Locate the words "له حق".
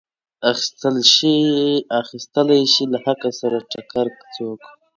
2.91-3.21